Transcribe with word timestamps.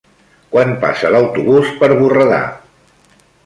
Quan 0.53 0.71
passa 0.85 1.11
l'autobús 1.17 1.71
per 1.83 1.93
Borredà? 2.03 2.43